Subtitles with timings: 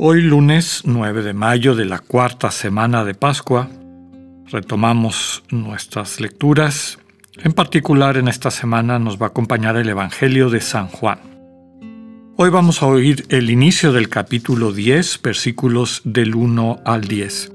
[0.00, 3.68] Hoy lunes 9 de mayo de la cuarta semana de Pascua,
[4.46, 7.00] retomamos nuestras lecturas.
[7.42, 11.18] En particular en esta semana nos va a acompañar el Evangelio de San Juan.
[12.36, 17.52] Hoy vamos a oír el inicio del capítulo 10, versículos del 1 al 10.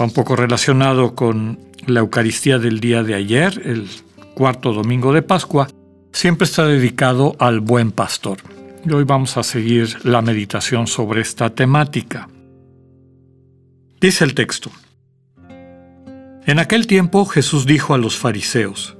[0.00, 3.88] Va un poco relacionado con la Eucaristía del día de ayer, el
[4.36, 5.66] cuarto domingo de Pascua,
[6.12, 8.38] siempre está dedicado al buen pastor.
[8.84, 12.28] Y hoy vamos a seguir la meditación sobre esta temática.
[14.00, 14.70] Dice el texto.
[16.46, 18.96] En aquel tiempo Jesús dijo a los fariseos,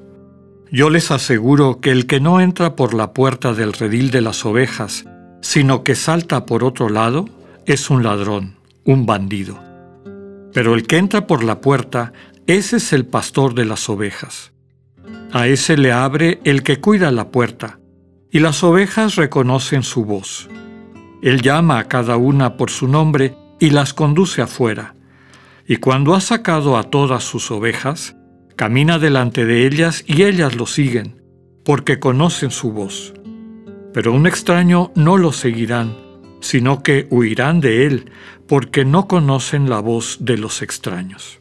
[0.70, 4.44] Yo les aseguro que el que no entra por la puerta del redil de las
[4.44, 5.04] ovejas,
[5.40, 7.28] sino que salta por otro lado,
[7.64, 9.58] es un ladrón, un bandido.
[10.52, 12.12] Pero el que entra por la puerta,
[12.46, 14.52] ese es el pastor de las ovejas.
[15.32, 17.78] A ese le abre el que cuida la puerta,
[18.30, 20.48] y las ovejas reconocen su voz.
[21.22, 24.94] Él llama a cada una por su nombre y las conduce afuera.
[25.66, 28.16] Y cuando ha sacado a todas sus ovejas,
[28.56, 31.22] camina delante de ellas y ellas lo siguen,
[31.64, 33.14] porque conocen su voz.
[33.92, 35.96] Pero un extraño no lo seguirán,
[36.40, 38.10] sino que huirán de él,
[38.46, 41.40] porque no conocen la voz de los extraños.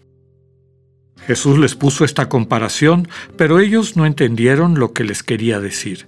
[1.26, 6.08] Jesús les puso esta comparación, pero ellos no entendieron lo que les quería decir.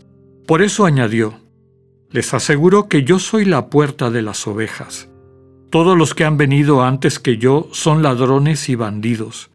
[0.50, 1.40] Por eso añadió,
[2.10, 5.08] les aseguro que yo soy la puerta de las ovejas.
[5.70, 9.52] Todos los que han venido antes que yo son ladrones y bandidos,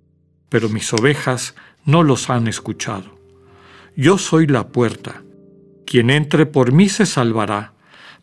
[0.49, 3.19] pero mis ovejas no los han escuchado.
[3.97, 5.25] Yo soy la puerta.
[5.85, 7.73] Quien entre por mí se salvará.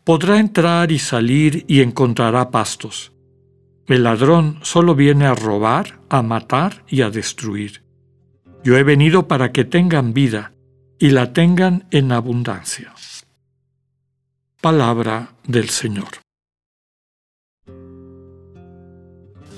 [0.02, 3.12] Podrá entrar y salir y encontrará pastos.
[3.86, 7.82] El ladrón solo viene a robar, a matar y a destruir.
[8.64, 10.52] Yo he venido para que tengan vida
[11.02, 12.94] y la tengan en abundancia.
[14.60, 16.06] Palabra del Señor.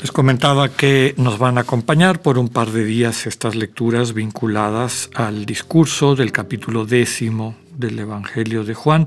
[0.01, 5.11] Les comentaba que nos van a acompañar por un par de días estas lecturas vinculadas
[5.15, 9.07] al discurso del capítulo décimo del Evangelio de Juan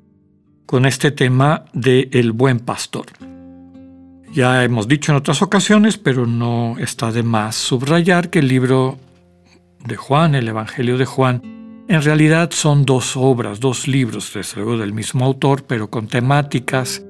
[0.67, 3.07] con este tema de el buen pastor.
[4.31, 8.99] Ya hemos dicho en otras ocasiones, pero no está de más subrayar que el libro
[9.83, 11.56] de Juan, el Evangelio de Juan,
[11.87, 17.03] en realidad son dos obras, dos libros, desde luego del mismo autor, pero con temáticas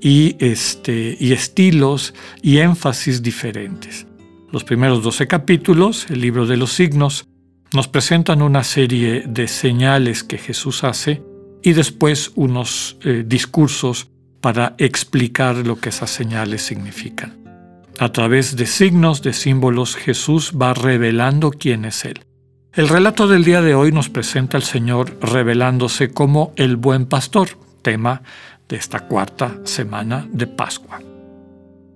[0.00, 4.06] y, este, y estilos y énfasis diferentes.
[4.52, 7.26] Los primeros 12 capítulos, el libro de los signos,
[7.72, 11.22] nos presentan una serie de señales que Jesús hace
[11.62, 14.08] y después unos eh, discursos
[14.40, 17.38] para explicar lo que esas señales significan.
[17.98, 22.27] A través de signos, de símbolos, Jesús va revelando quién es Él.
[22.78, 27.48] El relato del día de hoy nos presenta al Señor revelándose como el buen pastor,
[27.82, 28.22] tema
[28.68, 31.00] de esta cuarta semana de Pascua.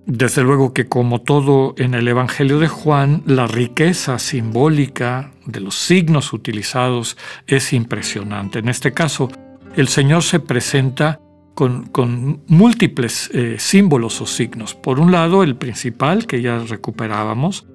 [0.05, 5.75] Desde luego que como todo en el Evangelio de Juan, la riqueza simbólica de los
[5.75, 7.15] signos utilizados
[7.47, 8.59] es impresionante.
[8.59, 9.29] En este caso,
[9.77, 11.17] el Señor se presenta
[11.55, 14.75] con, múltiples eh, símbolos o signos.
[14.75, 17.67] Por un lado, el principal que ya recuperábamos,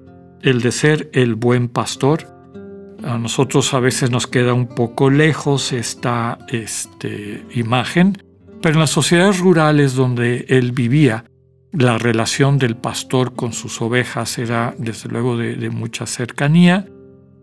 [0.43, 2.38] el de ser el buen pastor.
[3.03, 8.21] A nosotros a veces nos queda un poco lejos esta este, imagen,
[8.61, 11.25] pero en las sociedades rurales donde él vivía,
[11.71, 16.87] la relación del pastor con sus ovejas era desde luego de mucha cercanía,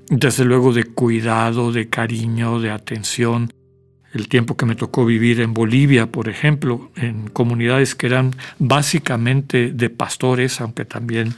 [0.09, 3.51] desde luego de cuidado, de cariño, de atención,
[4.17, 9.73] el tiempo que me tocó vivir en Bolivia, por ejemplo, en comunidades que eran básicamente
[9.73, 11.35] de pastores, aunque también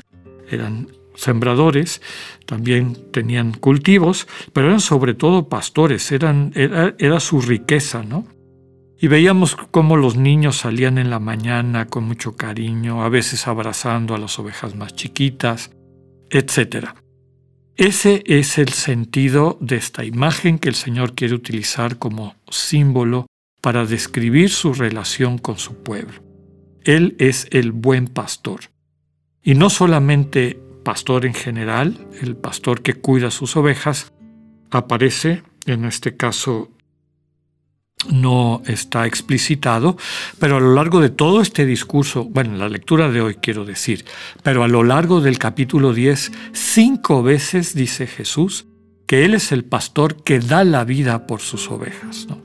[0.51, 2.01] eran sembradores,
[2.47, 6.35] también tenían cultivos, pero eran sobre todo pastores, era,
[6.99, 8.25] era su riqueza, ¿no?
[9.01, 14.15] Y veíamos cómo los niños salían en la mañana con mucho cariño, a veces abrazando
[14.15, 15.71] a las ovejas más chiquitas,
[16.31, 16.95] etcétera.
[17.77, 23.27] Ese es el sentido de esta imagen que el Señor quiere utilizar como símbolo
[23.61, 26.23] para describir su relación con su pueblo.
[26.83, 28.61] Él es el buen pastor.
[29.43, 34.11] Y no solamente pastor en general, el pastor que cuida sus ovejas,
[34.71, 36.71] aparece, en este caso,
[38.11, 39.99] no está explicitado,
[40.39, 44.07] pero a lo largo de todo este discurso, bueno, la lectura de hoy quiero decir,
[44.43, 48.67] pero a lo largo del capítulo 10, cinco veces dice Jesús
[49.07, 52.27] que Él es el pastor que da la vida por sus ovejas.
[52.31, 52.43] No,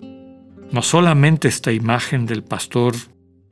[0.70, 2.94] no solamente esta imagen del pastor,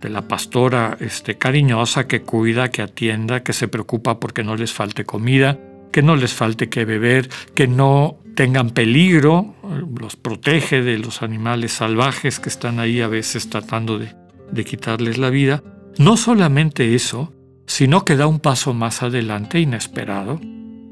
[0.01, 4.74] de la pastora este, cariñosa que cuida, que atienda, que se preocupa porque no les
[4.74, 5.59] falte comida,
[5.92, 9.56] que no les falte que beber, que no tengan peligro,
[10.00, 14.15] los protege de los animales salvajes que están ahí a veces tratando de,
[14.51, 15.63] de quitarles la vida.
[15.98, 17.33] No solamente eso,
[17.68, 20.39] sino que da un paso más adelante inesperado,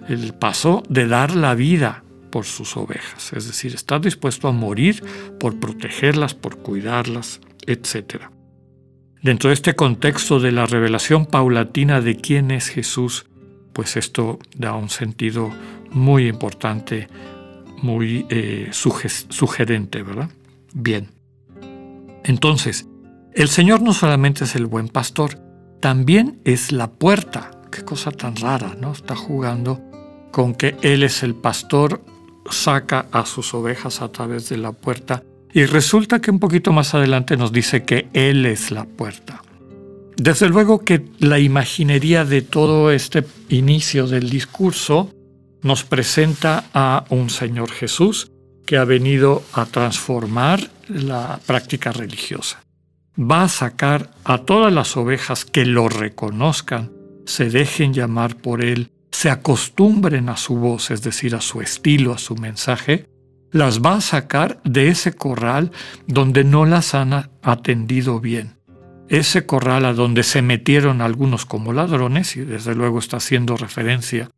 [0.07, 5.03] el paso de dar la vida por sus ovejas, es decir, está dispuesto a morir
[5.39, 8.29] por protegerlas, por cuidarlas, etc.
[9.21, 13.25] Dentro de este contexto de la revelación paulatina de quién es Jesús,
[13.73, 15.51] pues esto da un sentido
[15.91, 17.09] muy importante,
[17.81, 20.29] muy eh, sugerente, ¿verdad?
[20.73, 21.09] Bien.
[22.23, 22.87] Entonces,
[23.33, 25.37] el Señor no solamente es el buen pastor,
[25.81, 27.51] también es la puerta.
[27.71, 28.93] Qué cosa tan rara, ¿no?
[28.93, 29.81] Está jugando
[30.31, 32.01] con que Él es el pastor,
[32.49, 35.23] saca a sus ovejas a través de la puerta
[35.53, 39.41] y resulta que un poquito más adelante nos dice que Él es la puerta.
[40.15, 45.13] Desde luego que la imaginería de todo este inicio del discurso
[45.61, 48.31] nos presenta a un Señor Jesús
[48.65, 52.61] que ha venido a transformar la práctica religiosa.
[53.17, 56.91] Va a sacar a todas las ovejas que lo reconozcan,
[57.25, 62.13] se dejen llamar por Él, se acostumbren a su voz, es decir, a su estilo,
[62.13, 63.05] a su mensaje,
[63.51, 65.71] las va a sacar de ese corral
[66.07, 68.59] donde no las han atendido bien
[69.09, 74.29] ese corral a donde se metieron algunos como ladrones, y desde luego está haciendo referencia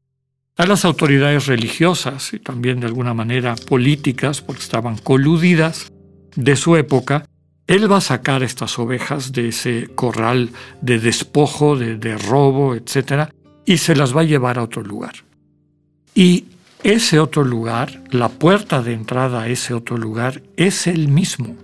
[0.57, 5.91] a las autoridades religiosas y también de alguna manera políticas, porque estaban coludidas
[6.35, 7.25] de su época,
[7.67, 13.29] él va a sacar estas ovejas de ese corral de despojo, de, robo, etc.,
[13.65, 15.13] y se las va a llevar a otro lugar.
[16.15, 16.45] Y
[16.83, 21.55] ese otro lugar, la puerta de entrada a ese otro lugar, es el mismo.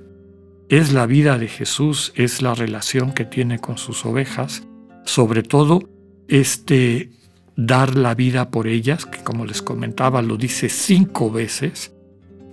[0.69, 4.63] Es la vida de Jesús, es la relación que tiene con sus ovejas,
[5.05, 5.89] sobre todo
[6.27, 7.11] este
[7.55, 11.93] dar la vida por ellas, que como les comentaba lo dice cinco veces,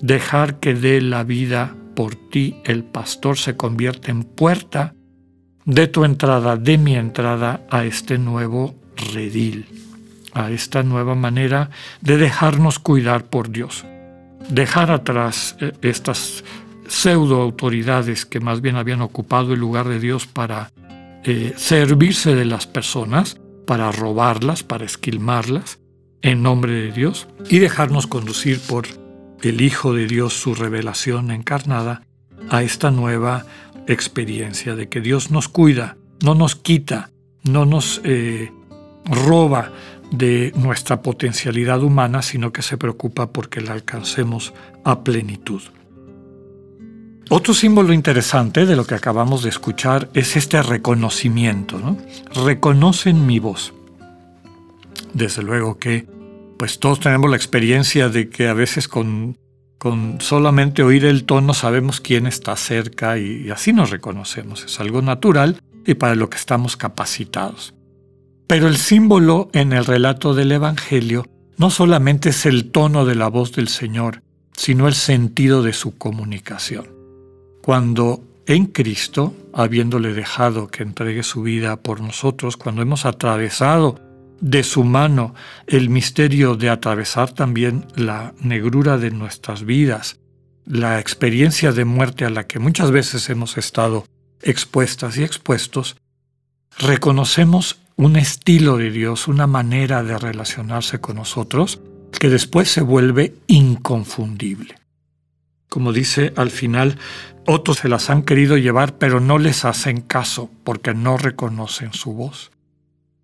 [0.01, 4.95] dejar que dé la vida por ti el pastor se convierte en puerta
[5.65, 8.75] de tu entrada, de mi entrada a este nuevo
[9.13, 9.67] redil,
[10.35, 11.71] a esta nueva manera
[12.01, 13.85] de dejarnos cuidar por Dios.
[14.49, 16.45] Dejar atrás eh, estas
[16.87, 20.71] pseudo autoridades que más bien habían ocupado el lugar de Dios para
[21.25, 25.79] eh, servirse de las personas, para robarlas, para esquilmarlas
[26.21, 28.87] en nombre de Dios y dejarnos conducir por
[29.43, 32.03] el Hijo de Dios, su revelación encarnada,
[32.51, 33.47] a esta nueva
[33.87, 37.11] experiencia de que Dios nos cuida, no nos quita,
[37.43, 38.53] no nos eh,
[39.05, 39.73] roba
[40.11, 44.53] de nuestra potencialidad humana, sino que se preocupa porque la alcancemos
[44.85, 45.63] a plenitud.
[47.31, 51.79] Otro símbolo interesante de lo que acabamos de escuchar es este reconocimiento.
[51.79, 51.97] ¿no?
[52.45, 53.73] Reconocen mi voz.
[55.15, 56.07] Desde luego que
[56.59, 59.37] pues todos tenemos la experiencia de que a veces con,
[59.79, 64.65] con solamente oír el tono sabemos quién está cerca y, y así nos reconocemos.
[64.65, 67.74] Es algo natural y para lo que estamos capacitados.
[68.47, 71.27] Pero el símbolo en el relato del Evangelio
[71.57, 74.23] no solamente es el tono de la voz del Señor,
[74.57, 76.87] sino el sentido de su comunicación.
[77.63, 84.01] Cuando en Cristo, habiéndole dejado que entregue su vida por nosotros, cuando hemos atravesado
[84.41, 85.35] de su mano
[85.67, 90.19] el misterio de atravesar también la negrura de nuestras vidas,
[90.67, 94.05] la experiencia de muerte a la que muchas veces hemos estado
[94.43, 95.97] expuestas y expuestos,
[96.79, 101.81] reconocemos un estilo de Dios, una manera de relacionarse con nosotros
[102.19, 104.77] que después se vuelve inconfundible.
[105.69, 106.99] Como dice al final,
[107.47, 112.13] otros se las han querido llevar, pero no les hacen caso porque no reconocen su
[112.13, 112.53] voz.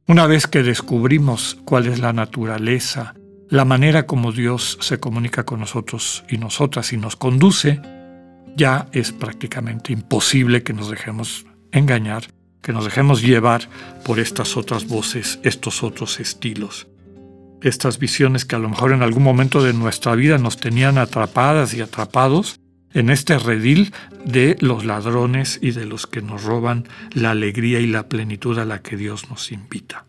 [0.06, 3.14] Una vez que descubrimos cuál es la naturaleza,
[3.48, 7.80] la manera como Dios se comunica con nosotros y nosotras y nos conduce,
[8.56, 12.24] ya es prácticamente imposible que nos dejemos engañar,
[12.62, 13.68] que nos dejemos llevar
[14.04, 16.86] por estas otras voces, estos otros estilos
[17.62, 21.74] estas visiones que a lo mejor en algún momento de nuestra vida nos tenían atrapadas
[21.74, 22.60] y atrapados
[22.92, 23.92] en este redil
[24.24, 28.64] de los ladrones y de los que nos roban la alegría y la plenitud a
[28.64, 30.06] la que Dios nos invita.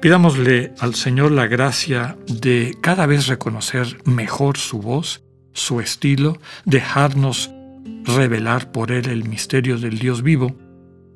[0.00, 5.22] Pidámosle al Señor la gracia de cada vez reconocer mejor su voz,
[5.52, 7.50] su estilo, dejarnos
[8.04, 10.56] revelar por Él el misterio del Dios vivo